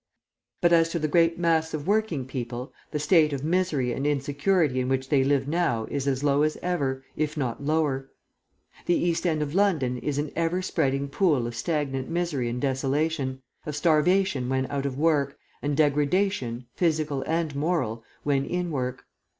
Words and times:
"But 0.61 0.73
as 0.73 0.89
to 0.89 0.97
the 0.97 1.07
great 1.07 1.37
mass 1.37 1.75
of 1.75 1.85
working 1.85 2.25
people, 2.25 2.73
the 2.89 2.97
state 2.97 3.33
of 3.33 3.43
misery 3.43 3.91
and 3.93 4.07
insecurity 4.07 4.79
in 4.79 4.89
which 4.89 5.09
they 5.09 5.23
live 5.23 5.47
now 5.47 5.85
is 5.91 6.07
as 6.07 6.23
low 6.23 6.41
as 6.41 6.57
ever, 6.63 7.05
if 7.15 7.37
not 7.37 7.63
lower. 7.63 8.09
The 8.87 8.95
East 8.95 9.27
End 9.27 9.43
of 9.43 9.53
London 9.53 9.99
is 9.99 10.17
an 10.17 10.31
everspreading 10.35 11.09
pool 11.11 11.45
of 11.45 11.53
stagnant 11.55 12.09
misery 12.09 12.49
and 12.49 12.59
desolation, 12.59 13.43
of 13.63 13.75
starvation 13.75 14.49
when 14.49 14.65
out 14.71 14.87
of 14.87 14.97
work, 14.97 15.37
and 15.61 15.77
degradation, 15.77 16.65
physical 16.73 17.21
and 17.27 17.55
moral, 17.55 18.03
when 18.23 18.43
in 18.43 18.71
work. 18.71 19.05